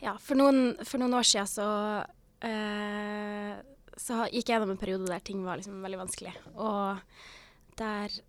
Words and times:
Ja, 0.00 0.16
for 0.20 0.38
noen, 0.40 0.74
for 0.86 1.02
noen 1.02 1.14
år 1.18 1.26
siden 1.28 1.48
så, 1.50 1.68
eh, 2.46 3.52
så 4.00 4.24
gikk 4.30 4.48
jeg 4.48 4.56
gjennom 4.56 4.74
en 4.74 4.80
periode 4.80 5.08
der 5.10 5.22
ting 5.24 5.44
var 5.44 5.60
liksom 5.60 5.82
veldig 5.84 6.00
vanskelig. 6.00 6.34
Og 6.56 7.00
der 7.80 8.20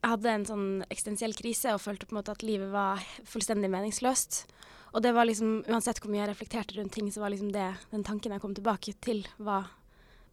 jeg 0.00 0.14
hadde 0.14 0.32
en 0.32 0.46
sånn 0.48 0.68
eksistensiell 0.88 1.34
krise 1.36 1.74
og 1.76 1.82
følte 1.82 2.06
på 2.08 2.14
en 2.14 2.20
måte 2.22 2.32
at 2.32 2.44
livet 2.46 2.70
var 2.72 3.02
fullstendig 3.28 3.68
meningsløst. 3.68 4.46
Og 4.96 5.04
det 5.04 5.12
var 5.14 5.28
liksom, 5.28 5.60
uansett 5.68 6.00
hvor 6.00 6.10
mye 6.10 6.22
jeg 6.22 6.30
reflekterte 6.32 6.78
rundt 6.78 6.94
ting, 6.96 7.10
så 7.12 7.20
var 7.22 7.34
liksom 7.34 7.50
det 7.52 7.68
den 7.92 8.06
tanken 8.06 8.32
jeg 8.32 8.42
kom 8.42 8.56
tilbake 8.56 8.96
til, 9.04 9.26
var 9.38 9.68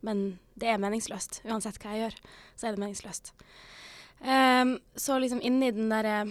Men 0.06 0.38
det 0.56 0.70
er 0.70 0.78
meningsløst. 0.78 1.42
Uansett 1.50 1.80
hva 1.82 1.92
jeg 1.96 2.04
gjør, 2.04 2.16
så 2.56 2.68
er 2.68 2.76
det 2.76 2.82
meningsløst. 2.84 3.32
Um, 4.22 4.78
så 4.96 5.18
liksom 5.18 5.42
inni 5.42 5.72
den 5.74 5.90
derre 5.90 6.28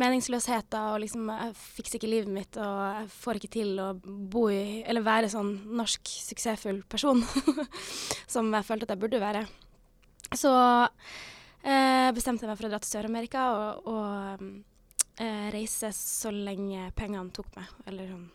meningsløsheten 0.00 0.88
og 0.92 1.00
liksom 1.02 1.28
Jeg 1.30 1.54
fikser 1.58 1.98
ikke 1.98 2.10
livet 2.10 2.32
mitt, 2.32 2.56
og 2.58 2.78
jeg 2.82 3.10
får 3.14 3.40
ikke 3.40 3.52
til 3.56 3.78
å 3.82 3.88
bo 4.02 4.46
i 4.52 4.82
Eller 4.82 5.06
være 5.06 5.30
sånn 5.32 5.52
norsk 5.78 6.12
suksessfull 6.28 6.82
person 6.90 7.22
som 8.34 8.50
jeg 8.52 8.66
følte 8.66 8.88
at 8.88 8.94
jeg 8.94 9.02
burde 9.04 9.22
være. 9.22 9.44
Så 10.34 10.52
eh, 11.62 12.10
bestemte 12.14 12.44
jeg 12.44 12.50
meg 12.50 12.58
for 12.58 12.68
å 12.68 12.72
dra 12.72 12.80
til 12.82 12.90
Sør-Amerika 12.90 13.48
og, 13.54 13.90
og 13.92 14.46
eh, 15.22 15.50
reise 15.54 15.92
så 15.94 16.32
lenge 16.34 16.90
pengene 16.98 17.30
tok 17.34 17.52
meg. 17.58 17.70
Eller 17.90 18.10
sånn. 18.10 18.26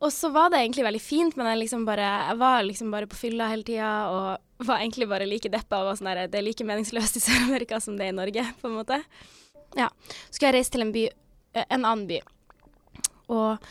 Og 0.00 0.12
så 0.12 0.30
var 0.32 0.48
det 0.48 0.62
egentlig 0.62 0.86
veldig 0.86 1.02
fint, 1.04 1.36
men 1.36 1.50
jeg, 1.50 1.60
liksom 1.66 1.84
bare, 1.84 2.06
jeg 2.30 2.38
var 2.40 2.62
liksom 2.64 2.92
bare 2.94 3.08
på 3.10 3.18
fylla 3.20 3.50
hele 3.50 3.66
tida 3.68 3.90
og 4.08 4.64
var 4.66 4.80
egentlig 4.80 5.08
bare 5.10 5.28
like 5.28 5.50
deppa 5.52 5.82
og 5.82 5.90
var 5.90 5.98
sånn 5.98 6.08
der 6.08 6.30
Det 6.32 6.40
er 6.40 6.46
like 6.46 6.64
meningsløst 6.64 7.18
i 7.20 7.22
Sør-Amerika 7.24 7.80
som 7.84 7.98
det 7.98 8.08
er 8.08 8.14
i 8.14 8.16
Norge, 8.16 8.44
på 8.62 8.70
en 8.70 8.78
måte. 8.78 9.00
Ja. 9.76 9.90
Så 10.28 10.38
skulle 10.38 10.50
jeg 10.50 10.60
reise 10.60 10.74
til 10.74 10.86
en 10.86 10.94
by, 10.96 11.06
eh, 11.54 11.66
en 11.68 11.84
annen 11.84 12.06
by, 12.08 12.20
og 13.30 13.70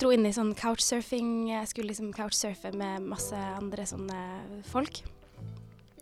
dro 0.00 0.12
inn 0.14 0.26
i 0.26 0.34
sånn 0.34 0.52
couchsurfing. 0.58 1.48
Jeg 1.52 1.70
skulle 1.70 1.92
liksom 1.92 2.12
couchsurfe 2.16 2.72
med 2.76 3.06
masse 3.08 3.36
andre 3.36 3.86
sånne 3.88 4.20
folk 4.68 5.02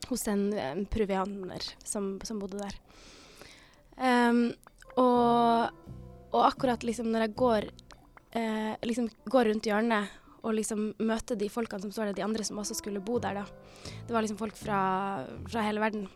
hos 0.09 0.27
en, 0.29 0.51
en 0.59 0.85
peruvianer 0.91 1.65
som, 1.85 2.17
som 2.27 2.41
bodde 2.43 2.61
der. 2.61 2.79
Um, 3.97 4.45
og, 4.97 5.73
og, 6.33 6.41
akkurat 6.47 6.85
liksom 6.85 7.13
når 7.13 7.27
jeg 7.27 7.37
går, 7.39 7.69
eh, 8.39 8.75
liksom 8.87 9.09
gå 9.31 9.45
rundt 9.49 9.69
hjørnet 9.69 10.21
og 10.43 10.57
liksom 10.57 10.91
møte 11.07 11.37
de 11.39 11.49
folkene 11.53 11.85
som 11.85 11.93
står 11.95 12.11
der, 12.11 12.19
de 12.19 12.27
andre 12.27 12.45
som 12.47 12.59
også 12.59 12.77
skulle 12.79 13.03
bo 13.05 13.21
der, 13.23 13.43
da. 13.43 13.91
Det 14.07 14.15
var 14.15 14.25
liksom 14.25 14.41
folk 14.41 14.57
fra, 14.59 14.81
fra 15.47 15.67
hele 15.67 15.83
verden. 15.83 16.09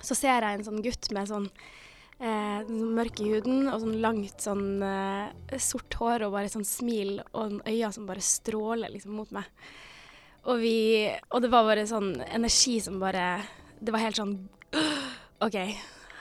Så 0.00 0.16
ser 0.16 0.40
jeg 0.40 0.58
en 0.58 0.64
sånn 0.66 0.80
gutt 0.84 1.10
med 1.14 1.28
sånn 1.28 1.50
eh, 2.18 2.64
mørk 2.70 3.20
i 3.20 3.28
huden 3.34 3.68
og 3.70 3.82
sånn 3.82 3.98
langt 4.02 4.42
sånn 4.42 4.82
eh, 4.82 5.58
sort 5.62 5.98
hår 6.00 6.26
og 6.26 6.36
bare 6.38 6.52
sånn 6.52 6.66
smil 6.66 7.20
og 7.36 7.60
øyne 7.68 7.92
som 7.94 8.08
bare 8.08 8.24
stråler 8.24 8.92
liksom 8.94 9.18
mot 9.20 9.34
meg. 9.36 9.50
Og 10.46 10.60
vi 10.62 11.10
Og 11.34 11.42
det 11.42 11.50
var 11.50 11.66
bare 11.66 11.86
sånn 11.90 12.20
energi 12.22 12.76
som 12.78 13.00
bare 13.02 13.42
Det 13.82 13.90
var 13.90 14.04
helt 14.04 14.20
sånn 14.20 14.36
OK, 15.44 15.56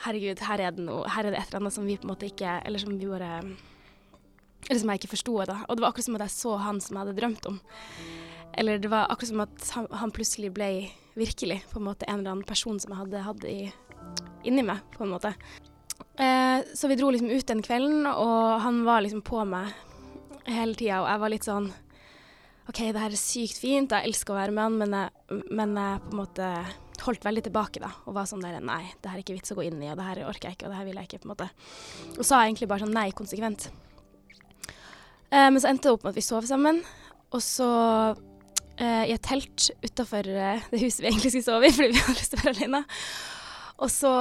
herregud, 0.02 0.42
her 0.48 0.64
er 0.66 0.74
det 0.74 0.86
noe 0.88 1.06
Her 1.14 1.28
er 1.28 1.36
det 1.36 1.44
et 1.44 1.52
eller 1.52 1.62
annet 1.62 1.76
som 1.76 1.86
vi 1.86 1.98
på 2.00 2.08
en 2.08 2.14
måte 2.16 2.26
ikke 2.26 2.56
Eller 2.66 2.82
som 2.82 2.96
vi 2.98 3.06
bare 3.06 3.44
Eller 4.70 4.82
som 4.82 4.92
jeg 4.92 5.02
ikke 5.02 5.14
forsto. 5.14 5.36
Og 5.38 5.48
det 5.48 5.84
var 5.84 5.90
akkurat 5.90 6.08
som 6.08 6.18
at 6.18 6.26
jeg 6.26 6.36
så 6.36 6.56
han 6.62 6.82
som 6.82 6.98
jeg 6.98 7.04
hadde 7.04 7.18
drømt 7.20 7.50
om. 7.52 7.60
Eller 8.56 8.80
det 8.82 8.92
var 8.92 9.10
akkurat 9.12 9.32
som 9.32 9.44
at 9.46 9.72
han, 9.76 9.90
han 9.92 10.14
plutselig 10.16 10.54
ble 10.56 10.70
virkelig 11.16 11.62
på 11.72 11.80
en 11.80 11.88
måte 11.88 12.08
en 12.08 12.20
eller 12.20 12.36
annen 12.36 12.48
person 12.48 12.80
som 12.80 12.92
jeg 12.92 13.02
hadde 13.04 13.24
hatt 13.26 13.46
inni 14.46 14.66
meg, 14.66 14.84
på 14.96 15.06
en 15.06 15.14
måte. 15.16 15.32
Eh, 16.20 16.62
så 16.76 16.88
vi 16.92 16.98
dro 17.00 17.10
liksom 17.12 17.32
ut 17.32 17.48
den 17.48 17.64
kvelden, 17.66 18.06
og 18.08 18.62
han 18.64 18.84
var 18.88 19.04
liksom 19.04 19.24
på 19.26 19.44
meg 19.48 19.74
hele 20.46 20.76
tida, 20.78 21.02
og 21.02 21.10
jeg 21.10 21.22
var 21.24 21.34
litt 21.34 21.48
sånn 21.48 21.72
OK, 22.66 22.80
det 22.80 22.98
her 22.98 23.14
er 23.14 23.20
sykt 23.20 23.60
fint, 23.62 23.94
jeg 23.94 24.10
elsker 24.10 24.34
å 24.34 24.40
være 24.40 24.54
med 24.56 24.64
han, 24.64 24.78
men 24.82 24.96
jeg, 24.98 25.42
men 25.54 25.76
jeg 25.78 26.02
på 26.02 26.14
en 26.16 26.22
måte 26.24 26.48
holdt 27.06 27.28
veldig 27.28 27.44
tilbake, 27.46 27.82
da. 27.84 27.92
Og 28.10 28.16
var 28.16 28.26
sånn 28.30 28.42
der 28.42 28.58
Nei, 28.64 28.82
det 29.02 29.12
her 29.12 29.20
er 29.20 29.22
ikke 29.22 29.36
vits 29.36 29.54
å 29.54 29.58
gå 29.60 29.68
inn 29.68 29.84
i, 29.84 29.92
og 29.92 30.00
det 30.00 30.08
her 30.08 30.24
orker 30.26 30.50
jeg 30.50 30.58
ikke, 30.58 30.70
og 30.70 30.74
det 30.74 30.80
her 30.80 30.88
vil 30.88 30.98
jeg 30.98 31.10
ikke, 31.10 31.20
på 31.22 31.28
en 31.28 31.34
måte. 31.36 31.50
Og 32.16 32.24
sa 32.26 32.42
egentlig 32.42 32.70
bare 32.72 32.86
sånn 32.86 32.96
nei 32.96 33.10
konsekvent. 33.14 33.68
Eh, 35.36 35.52
men 35.52 35.60
så 35.62 35.68
endte 35.68 35.90
det 35.90 35.96
opp 35.96 36.06
med 36.06 36.14
at 36.14 36.20
vi 36.20 36.24
sov 36.24 36.48
sammen, 36.48 36.80
og 37.36 37.42
så 37.44 37.70
eh, 38.80 39.04
i 39.10 39.16
et 39.16 39.24
telt 39.26 39.70
utafor 39.84 40.28
eh, 40.32 40.64
det 40.72 40.80
huset 40.80 41.04
vi 41.04 41.12
egentlig 41.12 41.34
skulle 41.34 41.48
sove 41.50 41.68
i, 41.68 41.76
fordi 41.76 41.92
vi 41.92 42.04
hadde 42.06 42.20
lyst 42.22 42.36
til 42.36 42.40
å 42.40 42.46
være 42.46 42.56
alene. 42.56 42.84
Og 43.84 43.92
så 43.92 44.12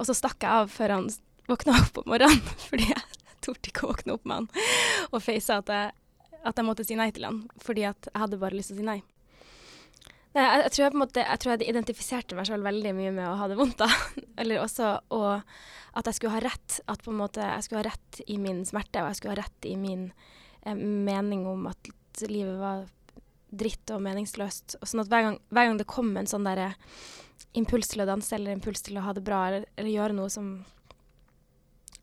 Og 0.00 0.06
så 0.08 0.14
stakk 0.16 0.40
jeg 0.40 0.48
av 0.48 0.70
før 0.72 0.94
han 0.94 1.08
våkna 1.50 1.74
opp 1.76 1.98
om 2.00 2.06
morgenen, 2.08 2.40
fordi 2.70 2.86
jeg 2.88 3.02
torde 3.44 3.68
ikke 3.68 3.84
å 3.84 3.90
våkne 3.92 4.14
opp 4.16 4.24
med 4.24 4.38
han 4.38 4.46
og 5.10 5.20
face 5.20 5.52
at 5.52 5.68
jeg, 5.68 5.92
at 6.48 6.56
jeg 6.56 6.64
måtte 6.64 6.86
si 6.88 6.96
nei 6.96 7.10
til 7.12 7.26
han, 7.28 7.42
fordi 7.60 7.84
at 7.90 8.08
jeg 8.08 8.22
hadde 8.22 8.40
bare 8.40 8.56
lyst 8.56 8.72
til 8.72 8.78
å 8.78 8.80
si 8.80 8.86
nei. 8.86 9.00
Nei 10.36 10.44
jeg, 10.46 10.62
jeg, 10.64 10.72
tror 10.72 10.84
jeg 10.84 10.92
på 10.92 10.98
en 10.98 11.04
måte, 11.04 11.26
jeg 11.26 11.42
tror 11.42 11.52
jeg 11.54 11.70
identifiserte 11.72 12.38
meg 12.38 12.48
selv 12.48 12.68
veldig 12.68 12.94
mye 12.96 13.12
med 13.16 13.28
å 13.28 13.36
ha 13.40 13.48
det 13.50 13.58
vondt, 13.58 13.82
da. 13.82 13.88
Eller 14.40 14.62
også 14.62 14.94
og 15.16 15.32
at 15.98 16.06
jeg 16.06 16.18
skulle 16.18 16.36
ha 16.36 16.44
rett. 16.44 16.78
At 16.90 17.02
på 17.04 17.12
en 17.12 17.20
måte 17.20 17.42
jeg 17.42 17.66
skulle 17.66 17.82
ha 17.82 17.90
rett 17.90 18.22
i 18.30 18.38
min 18.42 18.62
smerte, 18.68 19.02
og 19.02 19.10
jeg 19.10 19.20
skulle 19.20 19.34
ha 19.34 19.42
rett 19.42 19.68
i 19.70 19.76
min 19.80 20.08
eh, 20.62 20.74
mening 20.76 21.46
om 21.50 21.66
at 21.70 21.92
livet 22.30 22.58
var 22.60 22.86
dritt 23.50 23.90
og 23.94 24.02
meningsløst. 24.04 24.78
Og 24.80 24.86
sånn 24.86 25.02
at 25.02 25.10
hver 25.10 25.26
gang, 25.26 25.40
hver 25.50 25.70
gang 25.70 25.80
det 25.80 25.88
kom 25.90 26.12
en 26.16 26.30
sånn 26.30 26.46
derre 26.46 26.72
impuls 27.58 27.90
til 27.90 28.04
å 28.04 28.08
danse, 28.08 28.30
eller 28.36 28.54
impuls 28.54 28.84
til 28.86 29.00
å 29.00 29.06
ha 29.08 29.14
det 29.16 29.24
bra, 29.26 29.42
eller, 29.48 29.66
eller 29.74 29.90
gjøre 29.90 30.16
noe 30.20 30.30
som 30.30 30.52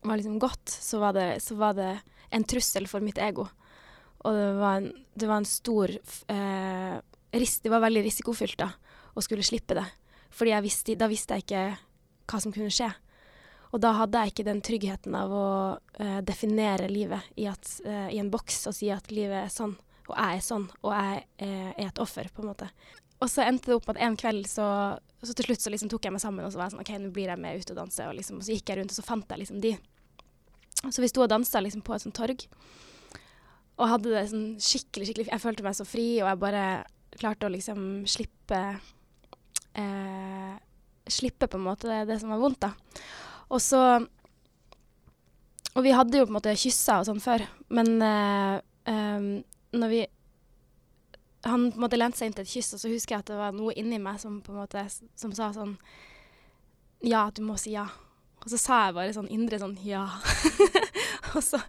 var 0.04 0.18
liksom 0.18 0.38
godt, 0.42 0.68
så 0.68 1.00
var, 1.02 1.16
det, 1.16 1.40
så 1.42 1.56
var 1.58 1.76
det 1.78 1.92
en 2.34 2.44
trussel 2.44 2.86
for 2.90 3.04
mitt 3.04 3.18
ego. 3.22 3.48
Og 4.26 4.34
det 4.36 4.48
var 4.58 4.80
en, 4.80 4.90
det 5.14 5.30
var 5.30 5.40
en 5.40 5.48
stor 5.48 5.94
eh, 5.94 6.98
Det 7.30 7.68
var 7.68 7.82
veldig 7.84 8.04
risikofylt 8.06 8.58
da, 8.60 8.70
å 9.14 9.24
skulle 9.24 9.44
slippe 9.46 9.76
det. 9.76 9.84
Fordi 10.34 10.54
visste, 10.64 10.96
da 10.98 11.08
visste 11.10 11.36
jeg 11.36 11.46
ikke 11.46 11.64
hva 12.28 12.40
som 12.40 12.54
kunne 12.54 12.72
skje. 12.72 12.88
Og 13.68 13.82
da 13.84 13.92
hadde 13.98 14.22
jeg 14.22 14.32
ikke 14.32 14.46
den 14.46 14.62
tryggheten 14.64 15.16
av 15.16 15.32
å 15.34 15.48
uh, 15.76 16.20
definere 16.24 16.88
livet 16.88 17.26
i, 17.36 17.44
at, 17.50 17.68
uh, 17.84 18.08
i, 18.08 18.16
en 18.20 18.30
boks 18.32 18.62
og 18.70 18.76
si 18.76 18.88
at 18.92 19.10
livet 19.12 19.42
er 19.42 19.52
sånn, 19.52 19.74
og 20.08 20.14
jeg 20.14 20.38
er 20.38 20.44
sånn, 20.44 20.64
og 20.80 20.94
jeg 20.94 21.18
eh, 21.44 21.72
er 21.74 21.90
et 21.90 21.98
offer, 22.00 22.30
på 22.32 22.40
en 22.40 22.48
måte. 22.48 22.70
Og 23.20 23.28
så 23.28 23.42
endte 23.44 23.68
det 23.68 23.76
opp 23.76 23.90
at 23.92 23.98
en 24.00 24.14
kveld 24.16 24.46
så, 24.48 24.64
så 25.20 25.34
til 25.36 25.50
slutt 25.50 25.60
så 25.60 25.72
liksom 25.74 25.90
tok 25.92 26.06
jeg 26.08 26.14
meg 26.14 26.22
sammen 26.22 26.46
og 26.46 26.54
så 26.54 26.60
var 26.60 26.70
jeg 26.70 26.76
sånn 26.78 26.84
OK, 26.84 26.92
nå 27.02 27.10
blir 27.12 27.28
jeg 27.28 27.42
med 27.42 27.60
ut 27.60 27.72
og 27.74 27.76
danse. 27.76 28.06
Og, 28.08 28.16
liksom, 28.16 28.38
og 28.40 28.46
så 28.46 28.54
gikk 28.54 28.72
jeg 28.72 28.78
rundt 28.78 28.94
og 28.94 28.96
så 28.96 29.04
fant 29.04 29.34
jeg 29.34 29.42
liksom 29.42 29.58
de. 29.60 29.74
Så 30.86 31.02
vi 31.02 31.10
sto 31.10 31.26
og 31.26 31.28
dansa 31.28 31.60
liksom 31.60 31.82
på 31.84 31.92
et 31.92 32.06
sånt 32.06 32.16
torg. 32.16 32.46
Og 33.76 33.90
hadde 33.92 34.14
det 34.14 34.24
sånn 34.30 34.46
skikkelig, 34.62 35.10
skikkelig 35.10 35.28
Jeg 35.28 35.42
følte 35.42 35.66
meg 35.66 35.76
så 35.76 35.84
fri, 35.86 36.06
og 36.22 36.30
jeg 36.30 36.40
bare 36.46 36.64
klarte 37.18 37.48
å 37.48 37.52
liksom 37.52 38.06
slippe 38.08 38.60
eh, 39.74 40.54
Slippe 41.08 41.48
på 41.48 41.56
en 41.56 41.64
måte 41.64 41.88
det, 41.88 42.02
det 42.10 42.18
som 42.20 42.28
var 42.34 42.40
vondt, 42.42 42.66
da. 42.66 42.72
Og 43.48 43.62
så 43.64 43.80
Og 45.72 45.84
vi 45.86 45.94
hadde 45.94 46.18
jo 46.18 46.26
på 46.26 46.32
en 46.34 46.36
måte 46.36 46.56
kyssa 46.58 46.98
og 47.00 47.08
sånn 47.08 47.22
før, 47.22 47.44
men 47.72 48.02
eh, 48.02 48.54
eh, 48.90 49.28
når 49.78 49.92
vi 49.92 50.06
han 51.46 51.68
på 51.70 51.78
en 51.78 51.84
måte 51.84 51.98
lente 51.98 52.18
seg 52.18 52.28
inn 52.28 52.34
til 52.34 52.44
et 52.44 52.50
kyss, 52.50 52.72
og 52.74 52.80
så 52.82 52.90
husker 52.90 53.14
jeg 53.14 53.22
at 53.22 53.30
det 53.30 53.38
var 53.38 53.54
noe 53.54 53.74
inni 53.78 54.00
meg 54.02 54.18
som 54.20 54.40
på 54.42 54.52
en 54.52 54.58
måte 54.58 54.82
som 54.90 55.34
sa 55.36 55.52
sånn 55.54 55.76
Ja, 57.06 57.28
du 57.30 57.44
må 57.46 57.54
si 57.60 57.76
ja. 57.76 57.86
Og 58.38 58.52
så 58.52 58.58
sa 58.60 58.78
jeg 58.86 58.96
bare 58.96 59.14
sånn 59.16 59.30
indre 59.34 59.58
sånn 59.60 59.76
ja. 59.84 60.04
og 61.34 61.42
så 61.44 61.60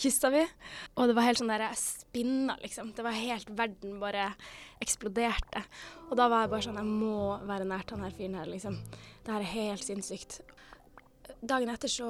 kyssa 0.00 0.30
vi. 0.34 0.42
Og 0.96 1.10
det 1.10 1.16
var 1.16 1.28
helt 1.28 1.40
sånn 1.40 1.52
der 1.52 1.66
jeg 1.66 1.80
spinna, 1.80 2.56
liksom. 2.62 2.92
Det 2.96 3.04
var 3.06 3.16
helt 3.16 3.50
Verden 3.54 3.98
bare 4.02 4.30
eksploderte. 4.82 5.64
Og 6.08 6.16
da 6.18 6.28
var 6.32 6.44
jeg 6.44 6.54
bare 6.54 6.66
sånn 6.66 6.80
Jeg 6.80 6.88
må 6.88 7.36
være 7.48 7.68
nært 7.68 7.94
han 7.94 8.04
her 8.06 8.16
fyren 8.16 8.38
her, 8.40 8.50
liksom. 8.50 8.80
Det 9.24 9.34
her 9.34 9.44
er 9.44 9.54
helt 9.54 9.86
sinnssykt. 9.86 10.40
Dagen 11.44 11.72
etter 11.72 11.92
så 11.92 12.08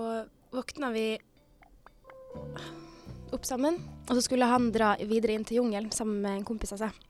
våkna 0.54 0.92
vi 0.94 1.08
opp 3.34 3.46
sammen. 3.48 3.80
Og 4.08 4.16
så 4.16 4.24
skulle 4.26 4.48
han 4.48 4.70
dra 4.74 4.94
videre 5.02 5.34
inn 5.34 5.46
til 5.46 5.62
jungelen 5.62 5.92
sammen 5.94 6.22
med 6.22 6.38
en 6.38 6.46
kompis 6.46 6.74
av 6.76 6.86
seg. 6.86 7.04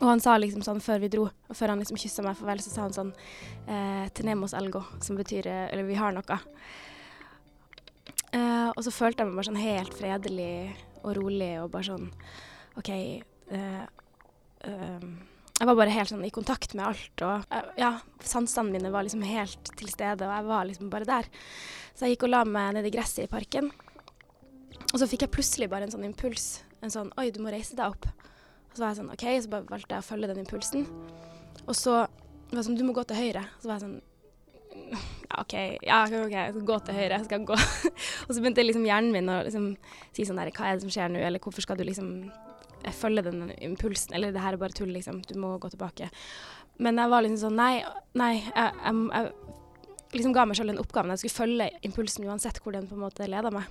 Og 0.00 0.06
han 0.08 0.22
sa 0.22 0.36
liksom 0.40 0.62
sånn 0.64 0.80
før 0.80 1.02
vi 1.02 1.10
dro, 1.12 1.26
og 1.28 1.56
før 1.56 1.74
han 1.74 1.82
liksom 1.82 1.98
kyssa 2.00 2.24
meg 2.24 2.38
farvel, 2.38 2.62
så 2.64 2.72
sa 2.72 2.84
han 2.86 2.96
sånn 2.96 3.10
eh, 3.68 4.08
'tenemos 4.16 4.56
algo', 4.56 4.84
som 5.04 5.16
betyr 5.16 5.46
eh, 5.46 5.66
Eller 5.72 5.84
vi 5.84 5.98
har 6.00 6.14
noe. 6.16 6.38
Eh, 8.32 8.68
og 8.70 8.80
så 8.84 8.92
følte 8.94 9.20
jeg 9.20 9.28
meg 9.28 9.36
bare 9.36 9.50
sånn 9.50 9.60
helt 9.60 9.96
fredelig 9.98 10.54
og 11.02 11.16
rolig 11.18 11.50
og 11.60 11.72
bare 11.72 11.88
sånn 11.88 12.06
OK 12.78 12.90
eh, 12.92 13.82
eh 14.62 15.06
Jeg 15.60 15.66
var 15.66 15.76
bare 15.76 15.92
helt 15.92 16.08
sånn 16.08 16.24
i 16.24 16.30
kontakt 16.32 16.72
med 16.72 16.86
alt, 16.86 17.22
og 17.26 17.44
eh, 17.52 17.66
ja, 17.76 17.98
sansene 18.24 18.72
mine 18.72 18.92
var 18.94 19.04
liksom 19.04 19.20
helt 19.26 19.74
til 19.76 19.90
stede, 19.92 20.24
og 20.24 20.32
jeg 20.32 20.46
var 20.46 20.64
liksom 20.64 20.88
bare 20.88 21.04
der. 21.04 21.28
Så 21.92 22.06
jeg 22.06 22.16
gikk 22.16 22.24
og 22.30 22.32
la 22.32 22.44
meg 22.48 22.78
nedi 22.78 22.94
gresset 22.94 23.26
i 23.26 23.28
parken. 23.28 23.68
Og 24.94 24.96
så 24.96 25.06
fikk 25.10 25.26
jeg 25.26 25.34
plutselig 25.34 25.68
bare 25.68 25.84
en 25.84 25.92
sånn 25.92 26.06
impuls. 26.08 26.62
En 26.80 26.88
sånn 26.88 27.12
Oi, 27.20 27.28
du 27.28 27.42
må 27.44 27.52
reise 27.52 27.76
deg 27.76 27.92
opp. 27.92 28.08
Og 28.70 28.76
så 28.76 28.82
var 28.82 28.92
jeg 28.92 29.00
sånn 29.00 29.10
OK, 29.14 29.26
så 29.42 29.52
bare 29.52 29.68
valgte 29.70 29.96
jeg 29.96 30.04
å 30.04 30.06
følge 30.06 30.30
den 30.30 30.44
impulsen. 30.44 30.86
Og 31.66 31.74
så 31.76 31.96
var 32.04 32.58
det 32.58 32.66
sånn 32.66 32.78
Du 32.78 32.86
må 32.86 32.94
gå 32.96 33.04
til 33.08 33.18
høyre. 33.18 33.44
Så 33.62 33.70
var 33.70 33.78
jeg 33.78 33.86
sånn 33.86 33.98
Ja, 35.30 35.40
OK, 35.42 35.56
ja, 35.86 35.98
ok, 36.06 36.36
jeg 36.36 36.54
skal 36.54 36.68
gå 36.70 36.78
til 36.86 36.98
høyre. 37.00 37.18
Jeg 37.18 37.28
skal 37.28 37.48
gå. 37.48 37.58
og 38.26 38.30
så 38.30 38.38
begynte 38.38 38.66
liksom 38.66 38.86
hjernen 38.86 39.12
min 39.14 39.32
å 39.32 39.40
liksom 39.46 39.72
si 40.16 40.26
sånn 40.28 40.40
der 40.40 40.52
Hva 40.54 40.70
er 40.70 40.78
det 40.78 40.86
som 40.86 40.94
skjer 40.94 41.12
nå, 41.12 41.22
eller 41.26 41.42
hvorfor 41.42 41.66
skal 41.66 41.78
du 41.80 41.84
liksom 41.86 42.12
eh, 42.28 42.94
følge 42.94 43.26
den 43.26 43.50
impulsen, 43.58 44.14
eller 44.18 44.34
det 44.34 44.42
her 44.42 44.56
er 44.56 44.62
bare 44.62 44.76
tull, 44.76 44.92
liksom. 44.94 45.22
Du 45.26 45.36
må 45.42 45.56
gå 45.62 45.70
tilbake. 45.72 46.10
Men 46.80 46.98
jeg 46.98 47.12
var 47.12 47.26
liksom 47.26 47.42
sånn 47.48 47.58
Nei, 47.60 47.72
nei. 48.18 48.34
Jeg, 48.40 48.76
jeg, 48.86 49.06
jeg 49.14 50.16
liksom 50.16 50.34
ga 50.34 50.46
meg 50.48 50.58
selv 50.58 50.72
den 50.72 50.82
oppgaven. 50.82 51.14
Jeg 51.14 51.24
skulle 51.24 51.38
følge 51.38 51.70
impulsen 51.86 52.26
uansett 52.26 52.58
hvor 52.62 52.74
den 52.74 52.88
på 52.90 52.96
en 52.98 53.04
måte 53.04 53.28
leda 53.30 53.52
meg. 53.54 53.66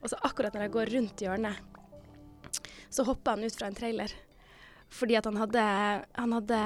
Og 0.00 0.12
så 0.12 0.20
akkurat 0.28 0.54
når 0.54 0.66
jeg 0.66 0.74
går 0.76 0.92
rundt 0.96 1.24
hjørnet, 1.24 2.60
så 2.92 3.04
hopper 3.08 3.36
han 3.36 3.44
ut 3.48 3.56
fra 3.56 3.68
en 3.68 3.76
trailer. 3.76 4.12
Fordi 4.92 5.16
at 5.16 5.28
han 5.28 5.38
hadde, 5.40 5.62
han 6.18 6.34
hadde 6.36 6.58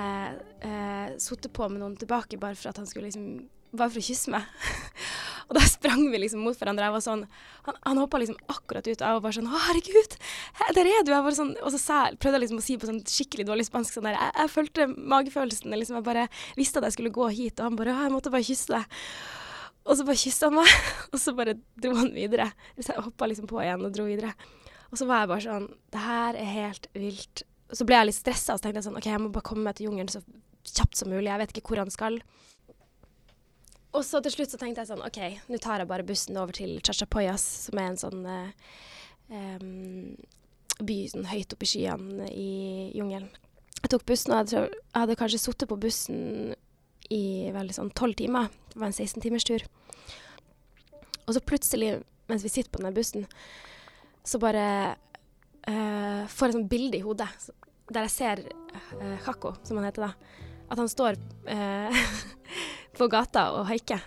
eh, 0.67 1.13
sittet 1.23 1.53
på 1.55 1.69
med 1.71 1.83
noen 1.83 1.95
tilbake 1.99 2.41
bare 2.43 2.59
for 2.59 2.73
at 2.73 2.81
han 2.81 2.89
liksom 2.91 3.47
Bare 3.77 3.91
for 3.91 4.01
å 4.01 4.07
kysse 4.07 4.31
meg. 4.33 4.45
og 5.51 5.57
da 5.59 5.63
sprang 5.69 6.05
vi 6.09 6.21
liksom 6.23 6.41
mot 6.47 6.57
hverandre. 6.57 6.87
Jeg 6.87 6.95
var 6.95 7.03
sånn 7.05 7.25
Han, 7.67 7.79
han 7.83 7.99
hoppa 8.01 8.21
liksom 8.23 8.39
akkurat 8.49 8.87
ut, 8.87 8.95
og 8.95 9.05
jeg 9.05 9.17
var 9.19 9.25
bare 9.25 9.37
sånn 9.37 9.49
Å, 9.51 9.63
herregud, 9.67 10.15
der 10.79 10.91
er 10.93 11.03
du! 11.05 11.11
Jeg 11.13 11.25
var 11.27 11.37
sånn, 11.37 11.51
og 11.61 11.75
så 11.75 11.81
sa, 11.83 11.99
prøvde 12.15 12.39
jeg 12.39 12.45
liksom 12.47 12.63
å 12.63 12.65
si 12.65 12.79
på 12.81 12.89
sånn 12.89 13.03
skikkelig 13.11 13.49
dårlig 13.51 13.67
spansk 13.69 13.99
sånn 13.99 14.09
der 14.09 14.17
Jeg, 14.17 14.35
jeg 14.39 14.53
følte 14.55 14.87
magefølelsen. 14.95 15.77
Liksom, 15.83 15.99
jeg 15.99 16.09
bare 16.09 16.29
visste 16.59 16.81
at 16.81 16.89
jeg 16.89 16.97
skulle 16.97 17.15
gå 17.19 17.29
hit, 17.35 17.59
og 17.59 17.69
han 17.69 17.81
bare 17.81 17.97
Å, 17.97 18.07
jeg 18.07 18.15
måtte 18.15 18.33
bare 18.33 18.49
kysse 18.49 18.79
deg. 18.79 19.03
Og 19.87 19.99
så 19.99 20.07
bare 20.07 20.23
kyssa 20.23 20.49
han 20.49 20.57
meg, 20.61 20.79
og 21.13 21.19
så 21.23 21.35
bare 21.37 21.59
dro 21.83 21.99
han 21.99 22.15
videre. 22.15 22.49
Så 22.79 22.95
jeg 22.95 23.05
hoppa 23.11 23.29
liksom 23.29 23.51
på 23.51 23.61
igjen 23.67 23.85
og 23.87 23.93
dro 23.99 24.07
videre. 24.09 24.33
Og 24.93 24.99
så 25.01 25.11
var 25.11 25.25
jeg 25.25 25.33
bare 25.35 25.45
sånn 25.45 25.69
Det 25.93 26.01
her 26.07 26.39
er 26.39 26.51
helt 26.55 26.89
vilt 26.95 27.43
så 27.73 27.87
ble 27.87 27.99
jeg 27.99 28.11
litt 28.11 28.19
stressa, 28.19 28.55
og 28.55 28.63
tenkte 28.63 28.81
jeg 28.81 28.89
sånn 28.89 28.99
OK, 28.99 29.09
jeg 29.11 29.23
må 29.23 29.31
bare 29.35 29.47
komme 29.47 29.67
meg 29.67 29.79
til 29.79 29.89
jungelen 29.89 30.11
så 30.13 30.23
kjapt 30.67 30.99
som 30.99 31.11
mulig. 31.11 31.31
Jeg 31.31 31.43
vet 31.43 31.55
ikke 31.55 31.73
hvor 31.73 31.83
han 31.83 31.93
skal. 31.93 32.21
Og 33.97 34.05
så 34.05 34.21
til 34.23 34.35
slutt 34.35 34.53
så 34.53 34.61
tenkte 34.61 34.83
jeg 34.83 34.91
sånn 34.91 35.05
OK, 35.07 35.21
nå 35.51 35.61
tar 35.63 35.83
jeg 35.83 35.91
bare 35.91 36.07
bussen 36.07 36.39
over 36.39 36.57
til 36.57 36.77
Chachapoyas, 36.85 37.45
som 37.67 37.81
er 37.81 37.91
en 37.91 38.01
sånn 38.01 38.27
uh, 38.29 38.71
um, 39.33 40.15
by 40.85 40.99
sånn 41.11 41.29
høyt 41.31 41.55
oppe 41.57 41.65
i 41.67 41.71
skyene 41.71 42.29
i 42.31 42.51
jungelen. 42.99 43.31
Jeg 43.81 43.93
tok 43.93 44.07
bussen, 44.09 44.35
og 44.35 44.53
jeg, 44.53 44.69
jeg 44.69 45.01
hadde 45.01 45.19
kanskje 45.19 45.41
sittet 45.41 45.71
på 45.71 45.81
bussen 45.81 46.55
i 47.15 47.49
vel 47.55 47.71
sånn 47.75 47.93
tolv 47.97 48.19
timer. 48.19 48.51
Det 48.73 48.81
var 48.81 48.91
en 48.91 48.97
16 48.97 49.23
timers 49.25 49.47
tur. 49.47 49.65
Og 51.27 51.35
så 51.35 51.43
plutselig, 51.43 52.01
mens 52.31 52.45
vi 52.45 52.53
sitter 52.53 52.73
på 52.73 52.83
denne 52.83 52.95
bussen, 52.97 53.27
så 54.27 54.41
bare 54.43 54.97
får 56.33 56.51
et 56.51 56.59
sånt 56.59 56.71
bilde 56.71 56.99
i 56.99 57.05
hodet 57.05 57.29
der 57.93 58.07
jeg 58.09 58.15
ser 58.17 58.43
uh, 58.75 59.17
Kako, 59.23 59.55
som 59.67 59.79
han 59.79 59.89
heter 59.89 60.09
da. 60.09 60.43
At 60.67 60.81
han 60.81 60.91
står 60.91 61.19
uh, 61.47 62.05
på 62.99 63.09
gata 63.13 63.51
og 63.55 63.67
haiker. 63.71 64.03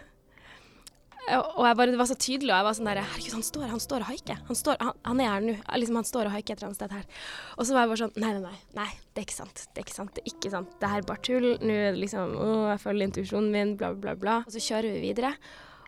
Og 1.30 1.62
jeg 1.62 1.78
bare, 1.78 1.92
det 1.94 2.00
var 2.00 2.08
så 2.10 2.16
tydelig, 2.18 2.50
og 2.50 2.58
jeg 2.58 2.66
var 2.66 2.76
sånn 2.76 2.88
der 2.90 3.00
Herregud, 3.04 3.34
han 3.36 3.44
står, 3.46 3.66
han 3.70 3.82
står 3.84 4.02
og 4.02 4.10
haiker. 4.10 4.40
Han, 4.48 4.58
han, 4.82 4.96
han, 5.06 5.20
er 5.22 5.30
her 5.30 5.44
nå. 5.46 5.54
Liksom, 5.78 6.00
han 6.00 6.08
står 6.10 6.30
og 6.30 6.34
haiker 6.34 6.56
et 6.56 6.64
eller 6.64 6.72
annet 6.72 6.80
sted 6.80 6.96
her. 6.96 7.06
Og 7.54 7.68
så 7.68 7.76
var 7.76 7.86
jeg 7.86 7.92
bare 7.92 8.02
sånn 8.02 8.16
Nei, 8.24 8.32
nei, 8.34 8.42
nei. 8.48 8.62
nei 8.80 8.88
det 9.14 9.22
er 9.22 9.28
ikke 9.28 9.38
sant. 9.38 9.64
Det 9.68 9.84
er 9.84 9.86
ikke 9.86 9.98
sant. 10.00 10.14
Det 10.16 10.24
er 10.24 10.34
ikke 10.34 10.54
sant. 10.56 10.74
Det 10.82 10.90
her 10.90 11.04
er 11.04 11.10
bare 11.12 11.26
tull. 11.30 11.50
Nå 11.62 11.76
er 11.76 11.94
det 11.94 12.02
liksom 12.02 12.34
Å, 12.34 12.50
jeg 12.72 12.84
følger 12.88 13.12
intuisjonen 13.12 13.54
min, 13.54 13.76
bla, 13.78 13.94
bla, 13.94 14.18
bla. 14.18 14.40
Og 14.50 14.56
så 14.56 14.64
kjører 14.72 14.96
vi 14.96 15.04
videre, 15.06 15.36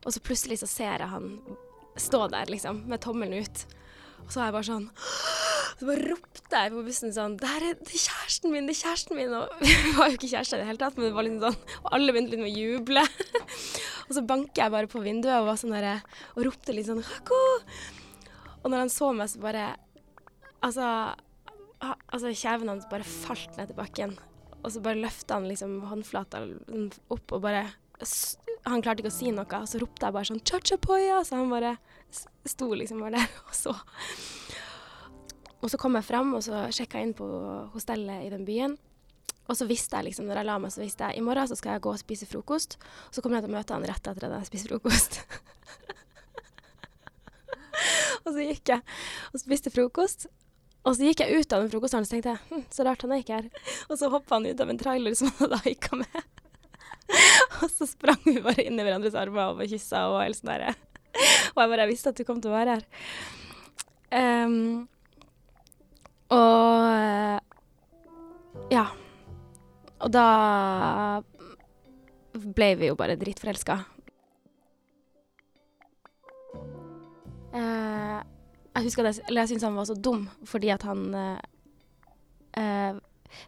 og 0.05 0.13
så 0.13 0.21
plutselig 0.21 0.61
så 0.61 0.69
ser 0.69 1.01
jeg 1.01 1.09
han 1.09 1.31
stå 1.99 2.27
der, 2.35 2.53
liksom, 2.53 2.85
med 2.91 3.01
tommelen 3.01 3.41
ut. 3.41 3.65
Og 4.21 4.29
så 4.29 4.43
er 4.43 4.51
jeg 4.51 4.59
bare 4.59 4.69
sånn 4.69 4.91
så 5.81 5.87
bare 5.87 6.11
ropte 6.11 6.59
jeg 6.61 6.71
på 6.75 6.81
bussen 6.85 7.13
sånn 7.15 7.35
det, 7.41 7.47
er, 7.49 7.63
er 7.73 7.89
kjæresten 7.89 8.51
min, 8.53 8.67
det 8.69 8.75
er 8.75 8.79
kjæresten 8.83 9.17
min. 9.17 9.31
Og 9.33 9.55
vi 9.65 9.93
var 9.97 10.11
jo 10.11 10.17
ikke 10.19 10.29
kjærester 10.29 10.59
i 10.59 10.61
det 10.61 10.67
hele 10.67 10.81
tatt, 10.83 10.99
men 10.99 11.07
det 11.07 11.15
var 11.15 11.25
liksom 11.25 11.45
sånn 11.47 11.79
Og 11.79 11.87
alle 11.97 12.13
begynte 12.13 12.35
liksom 12.35 12.45
å 12.45 12.51
juble. 12.53 13.05
og 14.05 14.11
så 14.13 14.23
banker 14.29 14.61
jeg 14.61 14.73
bare 14.75 14.89
på 14.91 15.01
vinduet 15.01 15.39
og 15.39 15.47
var 15.49 15.57
sånn 15.57 15.73
der, 15.73 16.03
og 16.35 16.45
ropte 16.45 16.75
litt 16.77 16.85
sånn 16.85 17.01
'Hako!' 17.01 17.41
Og 18.61 18.67
når 18.69 18.83
han 18.83 18.93
så 18.93 19.09
meg, 19.17 19.31
så 19.31 19.41
bare 19.41 19.71
Altså, 20.61 20.85
altså 21.81 22.29
kjeven 22.37 22.69
hans 22.69 22.85
bare 22.91 23.07
falt 23.07 23.55
ned 23.57 23.71
til 23.71 23.79
bakken. 23.79 24.13
Og 24.61 24.69
så 24.75 24.83
bare 24.85 25.01
løfta 25.01 25.39
han 25.39 25.47
liksom 25.49 25.79
håndflata 25.89 26.43
opp 27.09 27.33
og 27.33 27.41
bare 27.41 27.63
Han 28.69 28.83
klarte 28.85 29.01
ikke 29.01 29.09
å 29.09 29.15
si 29.15 29.31
noe, 29.33 29.49
og 29.49 29.65
så 29.65 29.81
ropte 29.81 30.05
jeg 30.05 30.13
bare 30.13 30.29
sånn 30.29 30.43
cha-cha-poya, 30.45 31.23
så 31.25 31.39
han 31.39 31.49
bare 31.49 31.79
sto 32.45 32.69
liksom 32.77 33.01
bare 33.01 33.17
der 33.17 33.41
og 33.47 33.55
så. 33.57 33.73
Og 35.61 35.69
så 35.69 35.77
kom 35.81 35.97
jeg 35.97 36.07
fram, 36.07 36.33
og 36.37 36.43
så 36.45 36.65
sjekka 36.73 36.99
jeg 36.99 37.09
inn 37.09 37.17
på 37.17 37.27
hostellet 37.73 38.25
i 38.25 38.31
den 38.33 38.45
byen. 38.47 38.75
Og 39.49 39.57
så 39.57 39.67
visste 39.69 39.97
jeg 39.97 40.09
liksom, 40.09 40.27
når 40.29 40.41
jeg 40.41 40.47
la 40.47 40.57
meg, 40.61 40.73
så 40.73 40.81
visste 40.83 41.07
jeg 41.09 41.19
i 41.19 41.23
morgen 41.25 41.49
så 41.49 41.57
skal 41.59 41.75
jeg 41.75 41.83
gå 41.83 41.93
og 41.93 42.01
spise 42.01 42.27
frokost. 42.29 42.77
Og 43.09 43.17
så 43.17 43.23
kommer 43.23 43.39
jeg 43.39 43.47
til 43.47 43.53
å 43.53 43.57
møte 43.57 43.75
han 43.75 43.87
rett 43.89 44.11
etter 44.11 44.27
at 44.27 44.37
jeg 44.39 44.49
spiser 44.51 44.71
frokost. 44.73 45.17
og 48.23 48.29
så 48.29 48.45
gikk 48.45 48.73
jeg 48.73 48.85
og 49.33 49.43
spiste 49.43 49.73
frokost. 49.73 50.29
Og 50.81 50.95
så 50.97 51.05
gikk 51.05 51.21
jeg 51.21 51.41
ut 51.41 51.53
av 51.53 51.61
den 51.61 51.71
frokosthallen 51.73 52.07
og 52.07 52.13
tenkte 52.13 52.31
jeg, 52.33 52.41
hm, 52.49 52.63
så 52.73 52.85
rart 52.87 53.03
han 53.05 53.11
er 53.13 53.21
ikke 53.21 53.37
her. 53.37 53.49
Og 53.91 53.99
så 53.99 54.09
hoppa 54.09 54.39
han 54.39 54.47
ut 54.49 54.61
av 54.63 54.71
en 54.71 54.79
trailer 54.81 55.17
som 55.17 55.29
han 55.29 55.43
hadde 55.43 55.59
haika 55.67 55.99
med. 55.99 56.23
og 57.61 57.67
så 57.69 57.85
sprang 57.89 58.21
vi 58.23 58.39
bare 58.41 58.63
inn 58.63 58.79
i 58.79 58.85
hverandres 58.85 59.17
armer 59.19 59.51
og 59.51 59.61
kyssa 59.67 60.05
og 60.09 60.21
helt 60.23 60.39
sånn 60.39 60.53
derre. 60.53 60.73
og 61.53 61.59
jeg 61.59 61.71
bare 61.73 61.87
visste 61.89 62.13
at 62.13 62.17
du 62.17 62.25
kom 62.25 62.39
til 62.41 62.53
å 62.53 62.55
være 62.55 62.77
her. 62.77 62.85
Um, 64.11 64.87
Og 70.01 70.11
da 70.11 71.21
ble 72.31 72.75
vi 72.79 72.89
jo 72.89 72.97
bare 72.97 73.17
dritforelska. 73.19 73.77
Eh, 77.53 78.19
jeg 78.71 78.85
husker 78.87 79.05
det, 79.05 79.17
eller 79.27 79.43
jeg 79.43 79.51
syntes 79.51 79.67
han 79.67 79.75
var 79.75 79.87
så 79.89 79.95
dum 79.99 80.21
fordi 80.47 80.69
at 80.71 80.85
han 80.87 81.01
eh, 81.15 81.39
eh 82.55 82.99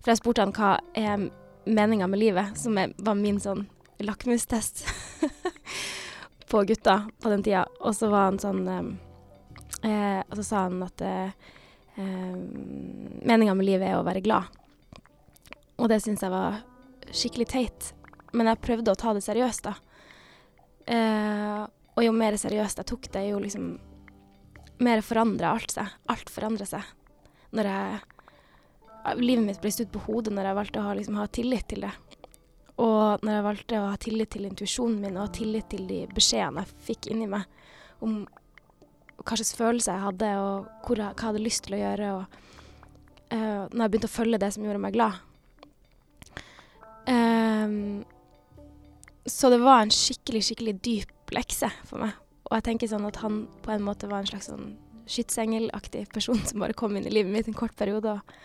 For 0.02 0.12
jeg 0.12 0.20
spurte 0.20 0.44
han 0.44 0.54
hva 0.56 0.78
er 0.96 1.30
meninga 1.66 2.08
med 2.08 2.20
livet, 2.20 2.58
som 2.58 2.76
var 2.76 3.16
min 3.20 3.40
sånn 3.40 3.66
lakmustest 4.00 4.86
på 6.52 6.64
gutta 6.64 7.10
på 7.20 7.30
den 7.30 7.44
tida. 7.44 7.66
Og 7.80 7.96
så 7.96 8.08
var 8.08 8.30
han 8.30 8.40
sånn 8.40 8.68
Og 8.68 10.36
så 10.40 10.44
sa 10.44 10.64
han 10.70 10.84
at 10.84 11.02
eh, 11.02 11.32
meninga 13.28 13.56
med 13.56 13.66
livet 13.66 13.90
er 13.90 14.00
å 14.00 14.08
være 14.08 14.24
glad. 14.24 14.62
Og 15.83 15.91
det 15.91 16.00
syns 16.00 16.24
jeg 16.24 16.31
var 16.31 16.62
skikkelig 17.12 17.47
teit. 17.51 17.89
Men 18.33 18.50
jeg 18.50 18.63
prøvde 18.63 18.94
å 18.94 19.00
ta 19.00 19.12
det 19.13 19.24
seriøst, 19.25 19.68
da. 19.68 19.74
Eh, 20.88 21.63
og 21.94 22.06
jo 22.06 22.13
mer 22.15 22.38
seriøst 22.39 22.80
jeg 22.81 22.89
tok 22.89 23.09
det, 23.13 23.27
jo 23.30 23.41
liksom 23.44 23.68
mer 24.83 25.04
forandra 25.06 25.54
alt 25.54 25.75
seg. 25.75 25.92
Alt 26.11 26.31
forandrer 26.33 26.69
seg. 26.69 26.90
Når 27.54 27.71
jeg 27.73 28.02
Livet 29.19 29.44
mitt 29.44 29.57
ble 29.59 29.68
stutt 29.68 29.90
på 29.92 29.99
hodet 30.06 30.31
når 30.31 30.45
jeg 30.47 30.56
valgte 30.56 30.80
å 30.80 30.83
ha, 30.85 30.92
liksom, 30.95 31.18
ha 31.19 31.25
tillit 31.28 31.66
til 31.68 31.81
det. 31.83 31.90
Og 32.80 33.19
når 33.19 33.33
jeg 33.33 33.44
valgte 33.49 33.81
å 33.81 33.90
ha 33.92 33.97
tillit 33.99 34.31
til 34.31 34.45
intuisjonen 34.47 35.02
min 35.04 35.19
og 35.19 35.33
tillit 35.35 35.68
til 35.73 35.83
de 35.90 35.97
beskjedene 36.16 36.63
jeg 36.63 36.85
fikk 36.87 37.09
inni 37.11 37.28
meg 37.28 37.44
om 37.99 38.21
hva 39.19 39.35
slags 39.35 39.52
følelser 39.59 39.97
jeg 39.97 40.06
hadde, 40.06 40.30
og 40.40 40.87
jeg, 40.87 40.95
hva 40.95 41.09
jeg 41.09 41.25
hadde 41.25 41.44
lyst 41.44 41.66
til 41.68 41.75
å 41.75 41.81
gjøre. 41.81 42.13
Og, 42.16 42.40
uh, 43.35 43.61
når 43.68 43.83
jeg 43.83 43.94
begynte 43.94 44.11
å 44.13 44.16
følge 44.16 44.40
det 44.45 44.52
som 44.56 44.63
gjorde 44.69 44.85
meg 44.87 44.95
glad. 44.95 45.19
Um, 47.64 48.04
så 49.26 49.50
det 49.50 49.62
var 49.64 49.84
en 49.84 49.94
skikkelig, 49.94 50.44
skikkelig 50.50 50.76
dyp 50.84 51.36
lekse 51.36 51.70
for 51.88 52.04
meg. 52.04 52.18
Og 52.50 52.58
jeg 52.58 52.68
tenker 52.68 52.92
sånn 52.92 53.08
at 53.08 53.22
han 53.24 53.46
på 53.64 53.72
en 53.74 53.86
måte 53.86 54.10
var 54.12 54.24
en 54.24 54.30
slags 54.30 54.52
sånn 54.52 54.74
skytsengelaktig 55.10 56.08
person 56.14 56.40
som 56.48 56.64
bare 56.64 56.76
kom 56.78 56.96
inn 56.96 57.08
i 57.08 57.14
livet 57.14 57.32
mitt 57.32 57.48
en 57.50 57.58
kort 57.58 57.76
periode 57.80 58.18
og 58.18 58.36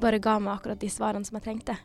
bare 0.00 0.20
ga 0.22 0.38
meg 0.40 0.54
akkurat 0.54 0.80
de 0.80 0.88
svarene 0.92 1.26
som 1.26 1.36
jeg 1.38 1.46
trengte. 1.48 1.76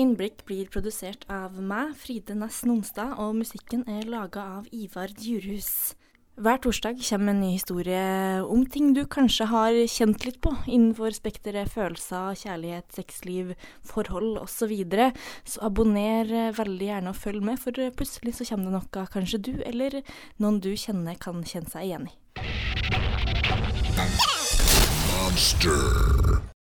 Innblikk 0.00 0.44
blir 0.48 0.70
produsert 0.72 1.26
av 1.28 1.56
meg, 1.58 1.96
Fride 1.98 2.36
Næss 2.38 2.62
Nonstad, 2.64 3.16
og 3.20 3.34
musikken 3.40 3.82
er 3.90 4.06
laga 4.08 4.44
av 4.60 4.68
Ivar 4.72 5.10
Djurhus. 5.18 5.96
Hver 6.38 6.56
torsdag 6.62 7.00
kommer 7.08 7.32
en 7.34 7.40
ny 7.40 7.50
historie 7.52 8.42
om 8.46 8.62
ting 8.66 8.92
du 8.94 9.02
kanskje 9.10 9.48
har 9.50 9.74
kjent 9.90 10.24
litt 10.24 10.38
på 10.40 10.52
innenfor 10.66 11.10
spekteret 11.16 11.72
følelser, 11.72 12.38
kjærlighet, 12.38 12.86
sexliv, 12.94 13.54
forhold 13.82 14.38
osv. 14.38 14.54
Så, 14.60 14.68
videre. 14.70 15.10
så 15.44 15.64
abonner 15.66 16.52
veldig 16.56 16.86
gjerne 16.86 17.10
og 17.10 17.18
følg 17.18 17.42
med, 17.44 17.58
for 17.58 17.74
plutselig 17.74 18.36
så 18.38 18.46
kommer 18.52 18.70
det 18.70 18.76
noe 18.78 19.06
kanskje 19.12 19.42
du 19.50 19.52
eller 19.66 20.00
noen 20.38 20.60
du 20.62 20.70
kjenner 20.76 21.18
kan 21.20 21.42
kjenne 21.42 21.72
seg 21.72 21.88
igjen 21.88 22.06
i. 22.06 22.14
Monster. 25.10 26.49